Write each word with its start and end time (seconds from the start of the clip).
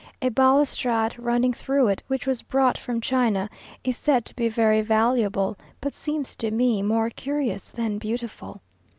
A 0.19 0.29
balustrade 0.29 1.13
running 1.19 1.53
through 1.53 1.87
it, 1.89 2.01
which 2.07 2.25
was 2.25 2.41
brought 2.41 2.75
from 2.75 3.01
China, 3.01 3.51
is 3.83 3.97
said 3.97 4.25
to 4.25 4.35
be 4.35 4.49
very 4.49 4.81
valuable, 4.81 5.59
but 5.79 5.93
seems 5.93 6.35
to 6.37 6.49
me 6.49 6.81
more 6.81 7.11
curious 7.11 7.69
than 7.69 7.99
beautiful. 7.99 8.63